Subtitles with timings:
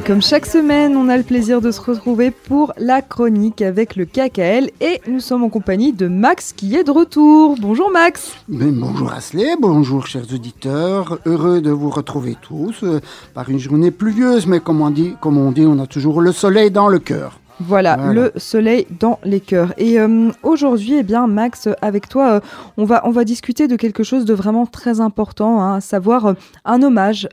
[0.00, 3.96] Et comme chaque semaine, on a le plaisir de se retrouver pour la chronique avec
[3.96, 7.56] le KKL et nous sommes en compagnie de Max qui est de retour.
[7.60, 8.32] Bonjour Max.
[8.48, 11.18] bonjour Asley, bonjour chers auditeurs.
[11.26, 13.00] Heureux de vous retrouver tous euh,
[13.34, 16.32] par une journée pluvieuse, mais comme on dit, comme on dit, on a toujours le
[16.32, 17.38] soleil dans le cœur.
[17.60, 19.74] Voilà, le soleil dans les cœurs.
[19.76, 22.40] Et euh, aujourd'hui, eh bien, Max, avec toi, euh,
[22.78, 26.36] on, va, on va discuter de quelque chose de vraiment très important, hein, à savoir
[26.64, 27.28] un hommage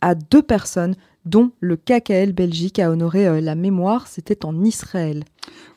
[0.00, 0.96] à deux personnes
[1.28, 4.06] dont le KKL Belgique a honoré euh, la mémoire.
[4.06, 5.24] C'était en Israël.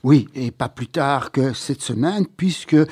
[0.04, 2.88] Oui, et pas plus tard que cette semaine, puisque, euh,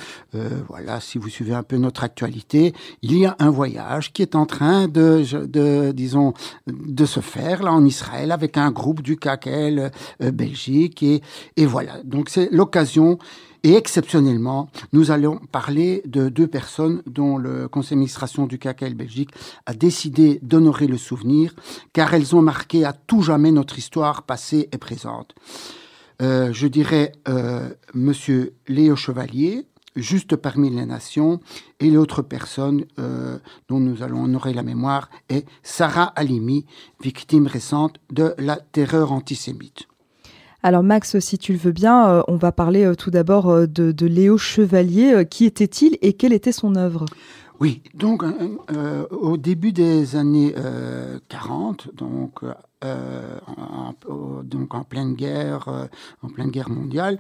[0.68, 4.36] voilà, si vous suivez un peu notre actualité, il y a un voyage qui est
[4.36, 6.34] en train de, disons,
[6.68, 9.92] de se faire là en Israël avec un groupe du KKL
[10.22, 11.04] euh, Belgique.
[11.04, 13.18] Et voilà, donc c'est l'occasion
[13.64, 19.32] et exceptionnellement, nous allons parler de deux personnes dont le conseil d'administration du KKL Belgique
[19.66, 21.54] a décidé d'honorer le souvenir,
[21.92, 25.36] car elles ont marqué à tout jamais notre histoire passée et présente.
[26.22, 31.40] Euh, je dirais euh, Monsieur Léo Chevalier, juste parmi les nations,
[31.80, 36.66] et l'autre personne euh, dont nous allons honorer la mémoire est Sarah Halimi,
[37.02, 39.89] victime récente de la terreur antisémite.
[40.62, 43.66] Alors Max, si tu le veux bien, euh, on va parler euh, tout d'abord euh,
[43.66, 45.26] de, Léo Chevalier.
[45.30, 47.06] qui était-il et quelle était son œuvre?
[47.62, 48.24] Oui, donc
[49.12, 50.56] au début des années
[51.28, 52.40] 40, donc,
[52.82, 53.94] en,
[54.88, 55.90] pleine guerre,
[56.24, 57.20] en pleine guerre mondiale,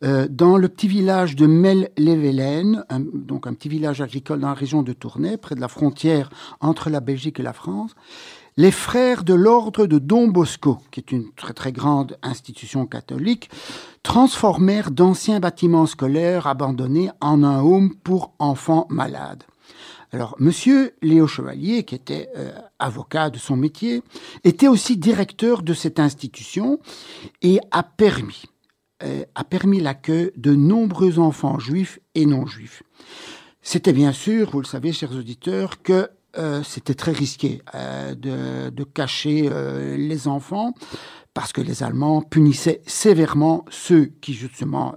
[0.00, 4.92] dans le petit village de Mel-Levelen, donc un petit village agricole dans la région de
[4.92, 6.30] Tournai, près de la frontière
[6.60, 7.96] entre la Belgique et la France,
[8.56, 13.50] les frères de l'ordre de Don Bosco, qui est une très très grande institution catholique,
[14.02, 19.44] transformèrent d'anciens bâtiments scolaires abandonnés en un home pour enfants malades.
[20.12, 24.02] Alors, Monsieur Léo Chevalier, qui était euh, avocat de son métier,
[24.42, 26.80] était aussi directeur de cette institution
[27.42, 28.42] et a permis,
[29.04, 32.82] euh, a permis l'accueil de nombreux enfants juifs et non juifs.
[33.62, 38.84] C'était bien sûr, vous le savez, chers auditeurs, que euh, c'était très risqué euh, de,
[38.84, 40.74] cacher euh, les enfants
[41.34, 44.96] parce que les Allemands punissaient sévèrement ceux qui justement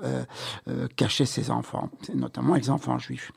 [0.95, 3.31] cachaient ces enfants, notamment les enfants juifs.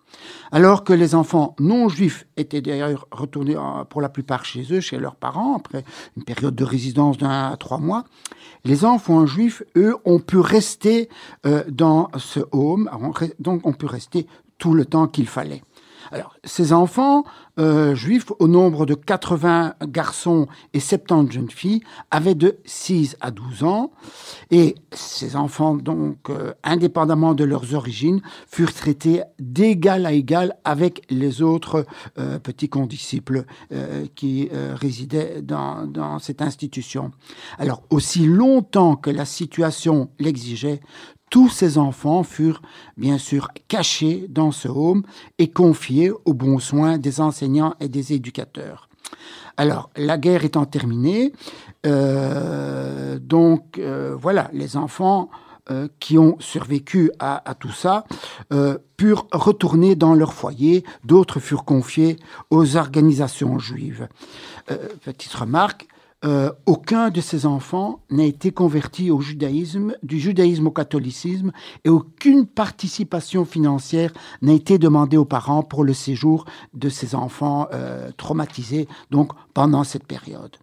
[0.51, 3.55] Alors que les enfants non juifs étaient d'ailleurs retournés
[3.91, 5.84] pour la plupart chez eux, chez leurs parents, après
[6.17, 8.05] une période de résidence d'un à trois mois,
[8.65, 11.11] les enfants juifs, eux, ont pu rester
[11.69, 12.91] dans ce home,
[13.39, 14.27] donc ont pu rester
[14.57, 15.63] tout le temps qu'il fallait.
[16.12, 17.25] Alors, ces enfants
[17.59, 23.31] euh, juifs, au nombre de 80 garçons et 70 jeunes filles, avaient de 6 à
[23.31, 23.93] 12 ans.
[24.50, 31.03] Et ces enfants, donc, euh, indépendamment de leurs origines, furent traités d'égal à égal avec
[31.09, 31.87] les autres
[32.19, 33.45] euh, petits condisciples
[34.15, 37.11] qui résidaient dans, dans cette institution.
[37.59, 40.81] Alors, aussi longtemps que la situation l'exigeait,
[41.31, 42.63] tous ces enfants furent
[42.97, 45.03] bien sûr cachés dans ce home
[45.39, 48.89] et confiés aux bons soins des enseignants et des éducateurs.
[49.57, 51.33] Alors, la guerre étant terminée,
[51.87, 55.31] euh, donc euh, voilà, les enfants
[55.71, 58.05] euh, qui ont survécu à, tout ça
[58.97, 62.17] purent retourner dans leur foyer, d'autres furent confiés
[62.51, 64.09] aux organisations juives.
[65.05, 65.87] petite remarque,
[66.25, 71.53] euh, aucun de ces enfants n'a été converti au judaïsme, du judaïsme au catholicisme,
[71.84, 77.69] et aucune participation financière n'a été demandée aux parents pour le séjour de ces enfants
[77.72, 80.56] euh, traumatisés, donc pendant cette période.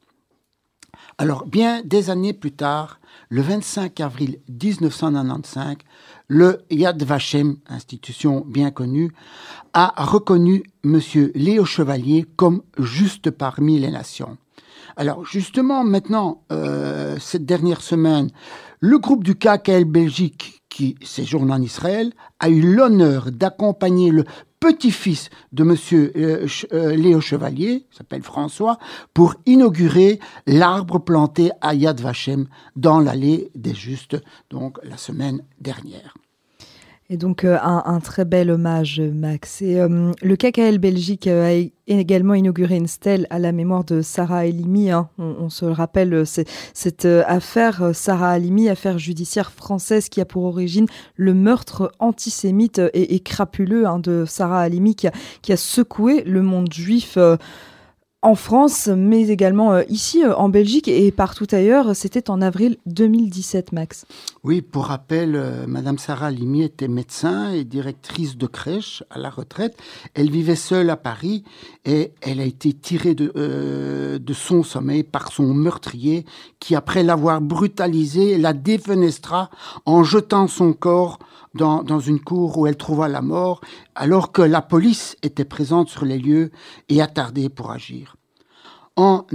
[1.20, 3.00] Alors, bien des années plus tard,
[3.30, 5.78] le 25 avril 1995,
[6.28, 9.12] le Yad Vashem, institution bien connue,
[9.74, 11.00] a reconnu M.
[11.36, 14.38] Léo Chevalier comme juste parmi les nations.
[14.98, 18.30] Alors justement, maintenant, euh, cette dernière semaine,
[18.80, 24.24] le groupe du KKL Belgique, qui séjourne en Israël, a eu l'honneur d'accompagner le
[24.60, 25.76] petit-fils de M.
[25.94, 28.80] Euh, euh, Léo Chevalier, s'appelle François,
[29.14, 34.18] pour inaugurer l'arbre planté à Yad Vashem dans l'allée des Justes,
[34.50, 36.16] donc la semaine dernière.
[37.14, 39.62] Et donc euh, un, très bel hommage, Max.
[39.62, 41.52] Et euh, le KKL Belgique a
[41.86, 44.90] également inauguré une stèle à la mémoire de Sarah Halimi.
[44.90, 45.10] Hein.
[45.20, 50.88] On, se rappelle cette euh, affaire Sarah Halimi, affaire judiciaire française qui a pour origine
[51.16, 57.20] le meurtre antisémite et, crapuleux hein, de Sarah Halimi qui a, secoué le monde juif
[58.24, 61.94] en France, mais également euh, ici euh, en Belgique et partout ailleurs.
[61.94, 64.06] C'était en avril 2017, Max.
[64.44, 69.30] Oui, pour rappel, euh, Madame Sarah Limi était médecin et directrice de crèche à la
[69.30, 69.78] retraite.
[70.14, 71.44] Elle vivait seule à Paris
[71.84, 73.30] et elle a été tirée de,
[74.34, 76.26] son sommeil par son meurtrier
[76.60, 79.50] qui, après l'avoir brutalisée, la défenestra
[79.86, 81.20] en jetant son corps
[81.54, 83.62] dans, dans, une cour où elle trouva la mort,
[83.94, 86.52] alors que la police était présente sur les lieux
[86.90, 88.13] et attardée pour agir.
[88.96, 89.26] En,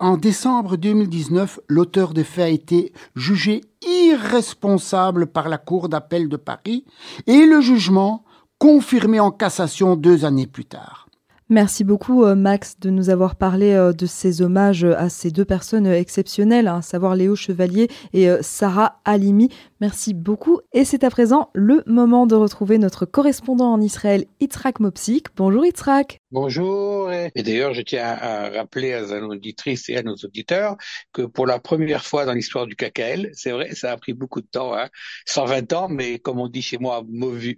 [0.00, 6.36] en décembre 2019, l'auteur des faits a été jugé irresponsable par la Cour d'appel de
[6.36, 6.84] Paris
[7.28, 8.24] et le jugement
[8.58, 11.05] confirmé en cassation deux années plus tard.
[11.48, 15.44] Merci beaucoup euh, Max de nous avoir parlé euh, de ces hommages à ces deux
[15.44, 19.50] personnes exceptionnelles, hein, à savoir Léo Chevalier et euh, Sarah Halimi.
[19.80, 24.80] Merci beaucoup et c'est à présent le moment de retrouver notre correspondant en Israël, Yitzhak
[24.80, 25.28] Mopsik.
[25.36, 26.18] Bonjour Yitzhak.
[26.32, 30.76] Bonjour et d'ailleurs je tiens à rappeler à nos auditrices et à nos auditeurs
[31.12, 34.40] que pour la première fois dans l'histoire du KKL, c'est vrai ça a pris beaucoup
[34.40, 34.88] de temps, hein,
[35.26, 37.56] 120 ans, mais comme on dit chez moi, mieux,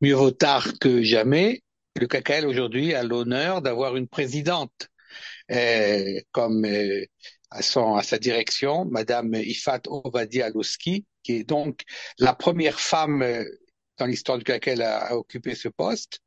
[0.00, 1.62] mieux vaut tard que jamais
[1.96, 4.88] le KKL aujourd'hui a l'honneur d'avoir une présidente
[6.32, 7.04] comme euh,
[7.50, 11.82] à, son, à sa direction, Madame Ifat Ovadia Alowski, qui est donc
[12.18, 13.44] la première femme euh,
[13.98, 16.20] dans l'histoire du KKL à, à occuper ce poste.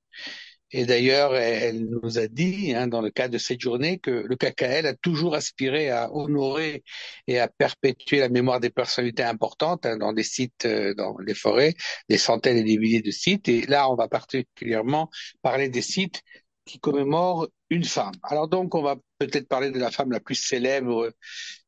[0.72, 4.36] Et d'ailleurs, elle nous a dit, hein, dans le cadre de cette journée, que le
[4.36, 6.84] KKL a toujours aspiré à honorer
[7.28, 11.34] et à perpétuer la mémoire des personnalités importantes hein, dans des sites, euh, dans les
[11.34, 11.74] forêts,
[12.10, 13.48] des centaines et des milliers de sites.
[13.48, 15.10] Et là, on va particulièrement
[15.42, 16.22] parler des sites
[16.66, 18.16] qui commémorent une femme.
[18.24, 21.14] Alors donc, on va peut-être parler de la femme la plus célèbre,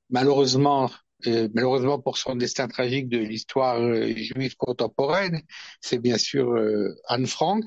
[0.09, 0.91] malheureusement,
[1.25, 5.41] euh, malheureusement pour son destin tragique de l'histoire euh, juive contemporaine,
[5.79, 6.53] c'est bien sûr
[7.07, 7.63] Anne Frank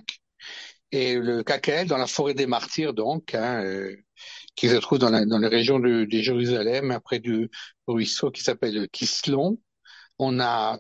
[0.93, 3.97] et le KKL dans la forêt des martyrs, donc, hein, euh,
[4.55, 7.51] qui se trouve dans, la, dans les régions de, de Jérusalem, près du
[7.87, 9.59] ruisseau qui s'appelle Kislon.
[10.19, 10.79] On a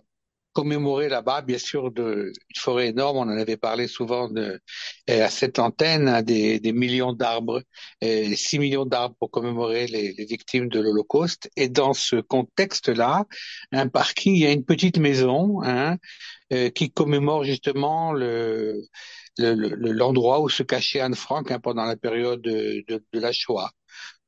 [0.52, 3.16] commémoré là-bas, bien sûr, de, une forêt énorme.
[3.16, 4.60] On en avait parlé souvent de,
[5.08, 7.62] à cette antenne, hein, des, des, millions d'arbres,
[8.02, 11.50] 6 millions d'arbres pour commémorer les, les victimes de l'Holocauste.
[11.56, 13.24] Et dans ce contexte-là,
[13.72, 15.96] un parking, il y a une petite maison hein,
[16.52, 18.82] euh, qui commémore justement le
[19.38, 23.70] l'endroit où se cachait Anne Frank hein, pendant la période de, de, de, la Shoah.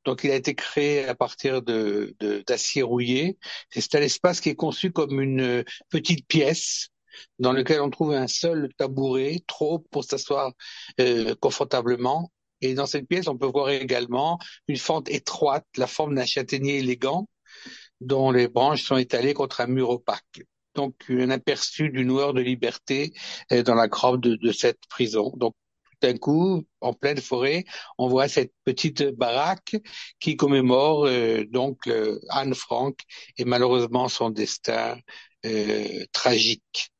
[0.05, 2.15] Donc, il a été créé à partir de
[2.47, 3.37] d'acier rouillé.
[3.71, 6.89] C'est un espace qui est conçu comme une petite pièce
[7.39, 10.51] dans lequel on trouve un seul tabouret, trop pour s'asseoir
[10.99, 12.31] euh, confortablement.
[12.61, 16.79] Et dans cette pièce, on peut voir également une fente étroite, la forme d'un châtaignier
[16.79, 17.27] élégant,
[18.01, 20.41] dont les branches sont étalées contre un mur opaque
[20.75, 23.13] donc un aperçu d'une heure de liberté
[23.51, 25.31] euh, dans la grotte de, cette prison.
[25.37, 27.65] Donc tout d'un coup, en pleine forêt,
[27.97, 29.75] on voit cette petite baraque
[30.19, 31.89] qui commémore euh, donc
[32.29, 32.99] Anne Frank
[33.37, 34.97] et malheureusement son destin
[35.45, 36.91] euh, tragique.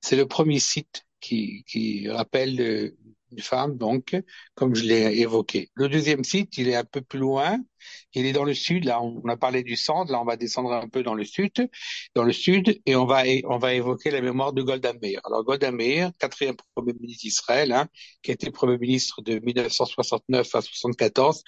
[0.00, 2.92] C'est le premier site qui, qui rappelle
[3.32, 4.16] une femme, donc,
[4.54, 5.70] comme je l'ai évoqué.
[5.74, 7.58] Le deuxième site, il est un peu plus loin.
[8.14, 8.84] Il est dans le sud.
[8.84, 10.10] Là, on a parlé du centre.
[10.12, 11.52] Là, on va descendre un peu dans le sud,
[12.14, 15.20] dans le sud, et on va on va évoquer la mémoire de Golda Meir.
[15.24, 17.88] Alors, Golda Meir, quatrième premier ministre d'Israël, hein,
[18.22, 21.42] qui a été premier ministre de 1969 à 74,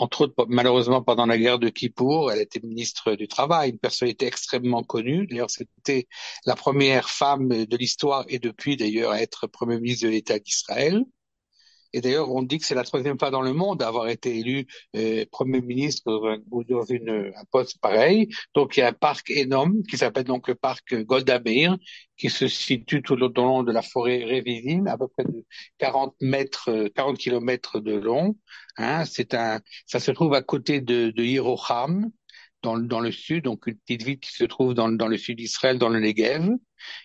[0.00, 4.26] entre autres, malheureusement, pendant la guerre de Kippour, elle était ministre du Travail, une personnalité
[4.26, 5.26] extrêmement connue.
[5.26, 6.06] D'ailleurs, c'était
[6.46, 11.04] la première femme de l'histoire et depuis, d'ailleurs, à être Premier ministre de l'État d'Israël.
[11.98, 14.38] Et d'ailleurs, on dit que c'est la troisième fois dans le monde à avoir été
[14.38, 18.28] élu euh, Premier ministre ou dans, une, un poste pareil.
[18.54, 21.76] Donc, il y a un parc énorme qui s'appelle donc le parc Golda Meir,
[22.16, 25.44] qui se situe tout le long de la forêt Révisine, à peu près de
[25.78, 28.36] 40 mètres, 40 kilomètres de long.
[28.76, 31.22] Hein, ça se trouve à côté de, de
[32.62, 35.88] dans, le sud, donc une petite ville qui se trouve dans, le sud d'Israël, dans
[35.88, 36.48] le Negev.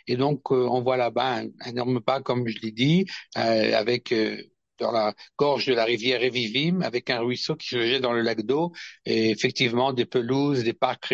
[0.08, 3.06] Et donc, euh, on voit là-bas un, énorme pas, comme je l'ai dit,
[3.38, 4.38] euh, avec euh,
[4.80, 8.22] dans la gorge de la rivière Evivim, avec un ruisseau qui se jette dans le
[8.22, 8.72] lac d'eau,
[9.06, 11.14] et effectivement des pelouses, des parcs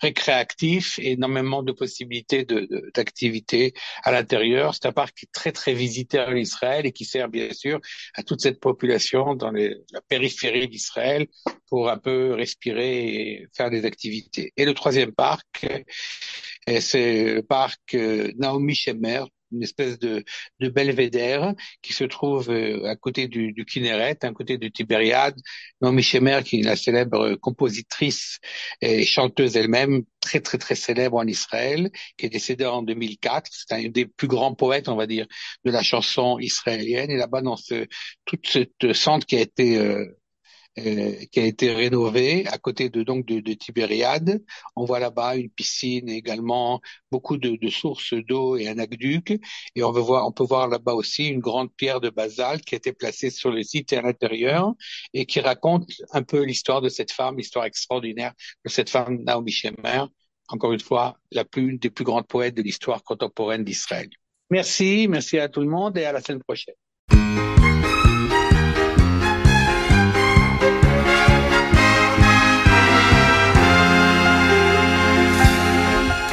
[0.00, 2.46] récréatifs énormément de possibilités
[2.94, 4.74] d'activités à l'intérieur.
[4.74, 7.80] C'est un parc qui est très très visité en Israël et qui sert bien sûr
[8.14, 11.26] à toute cette population dans la périphérie d'Israël
[11.68, 14.52] pour un peu respirer et faire des activités.
[14.56, 15.66] Et le troisième parc,
[16.80, 20.24] c'est le parc euh, Naomi Shemer, une espèce de,
[20.60, 25.36] de belvédère qui se trouve euh, à côté du, du Kinneret, à côté du Tibériade.
[25.80, 28.38] Naomi Shemer, qui est la célèbre compositrice
[28.80, 33.50] et chanteuse elle-même, très très très célèbre en Israël, qui est décédée en 2004.
[33.52, 35.26] C'est un des plus grands poètes, on va dire,
[35.64, 37.10] de la chanson israélienne.
[37.10, 37.86] Et là-bas, dans ce
[38.24, 40.19] toute cette centre qui a été euh,
[40.76, 44.42] qui a été rénové à côté de donc de, de Tibériade.
[44.76, 49.40] On voit là-bas une piscine également, beaucoup de, de sources d'eau et un aqueduc.
[49.74, 52.74] Et on veut voir, on peut voir là-bas aussi une grande pierre de basalte qui
[52.74, 54.72] a été placée sur le site et à l'intérieur
[55.12, 58.32] et qui raconte un peu l'histoire de cette femme, l'histoire extraordinaire
[58.64, 60.04] de cette femme Naomi Shemer.
[60.48, 64.08] Encore une fois, la plus, une des plus grandes poètes de l'histoire contemporaine d'Israël.
[64.50, 66.74] Merci, merci à tout le monde et à la semaine prochaine.